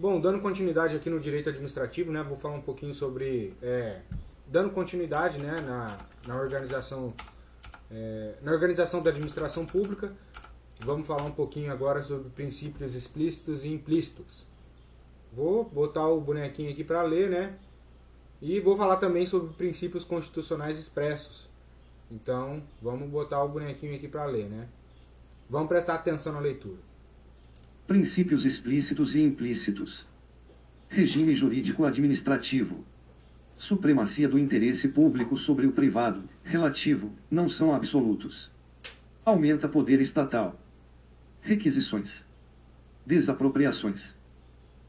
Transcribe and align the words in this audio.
Bom, 0.00 0.18
dando 0.18 0.40
continuidade 0.40 0.96
aqui 0.96 1.10
no 1.10 1.20
direito 1.20 1.50
administrativo, 1.50 2.10
né, 2.10 2.22
vou 2.22 2.34
falar 2.34 2.54
um 2.54 2.62
pouquinho 2.62 2.94
sobre 2.94 3.52
é, 3.60 4.00
dando 4.46 4.70
continuidade, 4.70 5.38
né, 5.42 5.60
na, 5.60 5.98
na 6.26 6.40
organização 6.40 7.12
é, 7.90 8.32
na 8.40 8.50
organização 8.50 9.02
da 9.02 9.10
administração 9.10 9.66
pública. 9.66 10.10
Vamos 10.86 11.06
falar 11.06 11.24
um 11.24 11.32
pouquinho 11.32 11.70
agora 11.70 12.02
sobre 12.02 12.30
princípios 12.30 12.94
explícitos 12.94 13.66
e 13.66 13.74
implícitos. 13.74 14.46
Vou 15.34 15.64
botar 15.64 16.08
o 16.08 16.18
bonequinho 16.18 16.72
aqui 16.72 16.82
para 16.82 17.02
ler, 17.02 17.28
né? 17.28 17.58
E 18.40 18.58
vou 18.58 18.78
falar 18.78 18.96
também 18.96 19.26
sobre 19.26 19.52
princípios 19.52 20.02
constitucionais 20.02 20.78
expressos. 20.78 21.46
Então, 22.10 22.62
vamos 22.80 23.06
botar 23.10 23.44
o 23.44 23.50
bonequinho 23.50 23.94
aqui 23.94 24.08
para 24.08 24.24
ler, 24.24 24.48
né? 24.48 24.66
Vamos 25.50 25.68
prestar 25.68 25.96
atenção 25.96 26.32
na 26.32 26.40
leitura. 26.40 26.89
Princípios 27.90 28.44
explícitos 28.44 29.16
e 29.16 29.20
implícitos. 29.20 30.06
Regime 30.88 31.34
jurídico 31.34 31.84
administrativo. 31.84 32.84
Supremacia 33.56 34.28
do 34.28 34.38
interesse 34.38 34.90
público 34.90 35.36
sobre 35.36 35.66
o 35.66 35.72
privado, 35.72 36.22
relativo, 36.44 37.12
não 37.28 37.48
são 37.48 37.74
absolutos. 37.74 38.48
Aumenta 39.24 39.68
poder 39.68 40.00
estatal. 40.00 40.56
Requisições. 41.40 42.24
Desapropriações. 43.04 44.14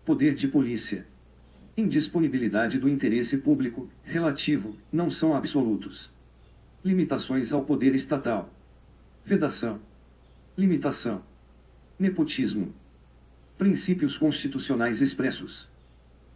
Poder 0.05 0.35
de 0.35 0.47
polícia. 0.47 1.07
Indisponibilidade 1.75 2.77
do 2.77 2.87
interesse 2.87 3.39
público, 3.39 3.89
relativo, 4.03 4.77
não 4.91 5.09
são 5.09 5.35
absolutos. 5.35 6.13
Limitações 6.85 7.51
ao 7.51 7.65
poder 7.65 7.95
estatal. 7.95 8.53
Vedação. 9.25 9.81
Limitação. 10.55 11.23
Nepotismo. 11.97 12.79
Princípios 13.61 14.17
constitucionais 14.17 15.01
expressos. 15.01 15.69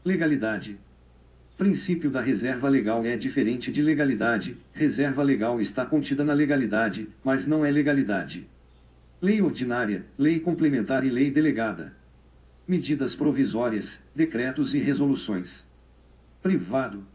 Legalidade. 0.06 0.78
Princípio 1.58 2.12
da 2.12 2.22
reserva 2.22 2.70
legal 2.70 3.04
é 3.04 3.18
diferente 3.18 3.72
de 3.72 3.82
legalidade, 3.82 4.56
reserva 4.72 5.24
legal 5.24 5.60
está 5.60 5.84
contida 5.88 6.24
na 6.24 6.34
legalidade, 6.34 7.10
mas 7.24 7.48
não 7.48 7.66
é 7.66 7.72
legalidade. 7.72 8.48
Lei 9.20 9.42
ordinária, 9.42 10.06
lei 10.16 10.40
complementar 10.40 11.04
e 11.04 11.10
lei 11.10 11.32
delegada. 11.32 11.96
Medidas 12.68 13.16
provisórias, 13.16 14.04
decretos 14.14 14.76
e 14.76 14.78
resoluções. 14.78 15.66
Privado. 16.44 17.08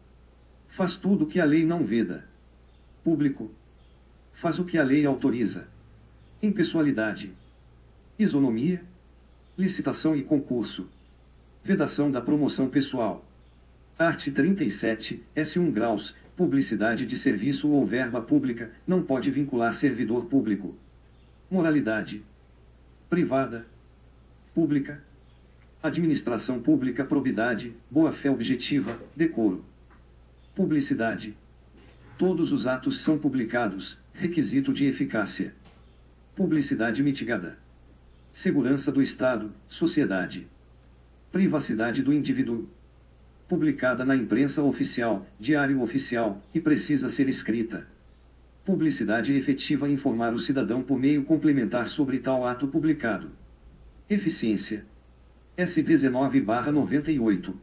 Faz 0.67 0.97
tudo 0.97 1.23
o 1.23 1.27
que 1.27 1.39
a 1.39 1.45
lei 1.45 1.65
não 1.65 1.85
veda. 1.85 2.25
Público. 3.01 3.49
Faz 4.33 4.59
o 4.59 4.65
que 4.65 4.77
a 4.77 4.83
lei 4.83 5.05
autoriza. 5.05 5.69
Impessoalidade. 6.43 7.31
Isonomia. 8.19 8.90
Licitação 9.61 10.15
e 10.15 10.23
concurso. 10.23 10.89
Vedação 11.63 12.09
da 12.09 12.19
promoção 12.19 12.67
pessoal. 12.67 13.23
Art. 13.95 14.27
37, 14.27 15.23
S1 15.35 15.71
graus, 15.71 16.15
publicidade 16.35 17.05
de 17.05 17.15
serviço 17.15 17.69
ou 17.69 17.85
verba 17.85 18.19
pública, 18.23 18.71
não 18.87 19.03
pode 19.03 19.29
vincular 19.29 19.75
servidor 19.75 20.25
público. 20.25 20.75
Moralidade. 21.47 22.23
Privada. 23.07 23.67
Pública. 24.51 25.03
Administração 25.83 26.59
pública 26.59 27.05
probidade, 27.05 27.75
boa-fé 27.87 28.31
objetiva, 28.31 28.99
decoro. 29.15 29.63
Publicidade. 30.55 31.37
Todos 32.17 32.51
os 32.51 32.65
atos 32.65 33.01
são 33.01 33.15
publicados, 33.15 33.99
requisito 34.11 34.73
de 34.73 34.87
eficácia. 34.87 35.53
Publicidade 36.35 37.03
mitigada. 37.03 37.60
Segurança 38.41 38.91
do 38.91 39.03
Estado, 39.03 39.53
sociedade. 39.67 40.47
Privacidade 41.31 42.01
do 42.01 42.11
indivíduo. 42.11 42.67
Publicada 43.47 44.03
na 44.03 44.15
imprensa 44.15 44.63
oficial, 44.63 45.27
diário 45.39 45.79
oficial, 45.79 46.41
e 46.51 46.59
precisa 46.59 47.07
ser 47.07 47.29
escrita. 47.29 47.85
Publicidade 48.65 49.31
efetiva 49.35 49.87
informar 49.87 50.33
o 50.33 50.39
cidadão 50.39 50.81
por 50.81 50.97
meio 50.97 51.23
complementar 51.23 51.87
sobre 51.87 52.17
tal 52.17 52.43
ato 52.43 52.67
publicado. 52.67 53.29
Eficiência. 54.09 54.87
S19-98. 55.55 57.53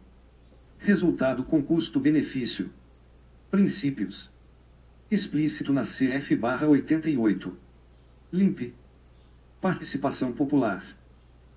Resultado 0.79 1.43
com 1.43 1.61
custo-benefício. 1.61 2.71
Princípios. 3.51 4.31
Explícito 5.11 5.73
na 5.73 5.83
CF-88. 5.83 7.53
LIMP. 8.33 8.73
Participação 9.61 10.33
popular. 10.33 10.85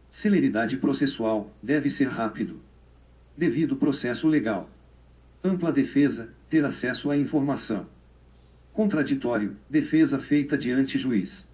Celeridade 0.09 0.75
processual, 0.77 1.55
deve 1.61 1.87
ser 1.87 2.07
rápido. 2.07 2.59
Devido 3.37 3.75
processo 3.75 4.27
legal. 4.27 4.67
Ampla 5.43 5.71
defesa, 5.71 6.33
ter 6.49 6.65
acesso 6.65 7.11
à 7.11 7.15
informação. 7.15 7.87
Contraditório, 8.73 9.55
defesa 9.69 10.17
feita 10.17 10.57
diante 10.57 10.97
juiz. 10.97 11.47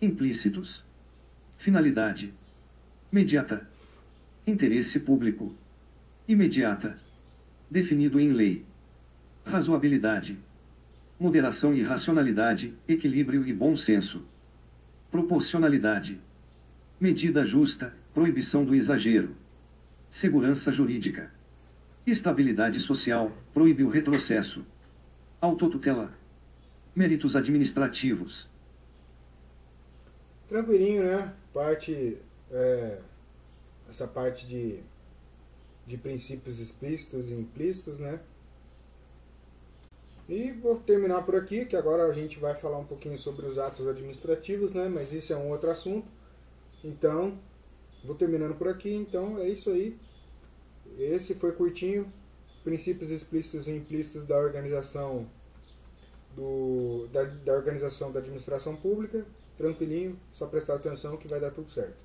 Implícitos. 0.00 0.86
Finalidade. 1.58 2.32
Mediata. 3.12 3.68
Interesse 4.46 5.00
público. 5.00 5.54
Imediata. 6.26 6.96
Definido 7.70 8.18
em 8.18 8.32
lei. 8.32 8.64
Razoabilidade. 9.44 10.38
Moderação 11.20 11.74
e 11.74 11.82
racionalidade, 11.82 12.72
equilíbrio 12.88 13.46
e 13.46 13.52
bom 13.52 13.76
senso. 13.76 14.26
Proporcionalidade. 15.14 16.20
Medida 16.98 17.44
justa, 17.44 17.94
proibição 18.12 18.64
do 18.64 18.74
exagero. 18.74 19.36
Segurança 20.10 20.72
jurídica. 20.72 21.32
Estabilidade 22.04 22.80
social, 22.80 23.30
proíbe 23.52 23.84
o 23.84 23.88
retrocesso. 23.88 24.66
Autotutela. 25.40 26.12
Méritos 26.96 27.36
administrativos. 27.36 28.50
Tranquilinho, 30.48 31.04
né? 31.04 31.32
Parte. 31.52 32.18
É, 32.50 32.98
essa 33.88 34.08
parte 34.08 34.48
de, 34.48 34.80
de 35.86 35.96
princípios 35.96 36.58
explícitos 36.58 37.30
e 37.30 37.34
implícitos, 37.34 38.00
né? 38.00 38.18
E 40.28 40.52
vou 40.52 40.76
terminar 40.76 41.22
por 41.22 41.36
aqui, 41.36 41.66
que 41.66 41.76
agora 41.76 42.04
a 42.04 42.12
gente 42.12 42.38
vai 42.38 42.54
falar 42.54 42.78
um 42.78 42.84
pouquinho 42.84 43.18
sobre 43.18 43.46
os 43.46 43.58
atos 43.58 43.86
administrativos, 43.86 44.72
né? 44.72 44.88
Mas 44.88 45.12
isso 45.12 45.32
é 45.32 45.36
um 45.36 45.50
outro 45.50 45.70
assunto. 45.70 46.08
Então, 46.82 47.38
vou 48.02 48.14
terminando 48.14 48.56
por 48.56 48.68
aqui. 48.68 48.92
Então, 48.92 49.38
é 49.38 49.48
isso 49.48 49.70
aí. 49.70 49.98
Esse 50.98 51.34
foi 51.34 51.52
curtinho. 51.52 52.10
Princípios 52.62 53.10
explícitos 53.10 53.68
e 53.68 53.72
implícitos 53.72 54.26
da 54.26 54.38
organização 54.38 55.28
do, 56.34 57.06
da, 57.12 57.24
da 57.24 57.52
organização 57.52 58.10
da 58.10 58.20
administração 58.20 58.74
pública. 58.74 59.26
Tranquilinho, 59.58 60.18
só 60.32 60.46
prestar 60.46 60.74
atenção 60.74 61.16
que 61.18 61.28
vai 61.28 61.38
dar 61.38 61.50
tudo 61.50 61.70
certo. 61.70 61.96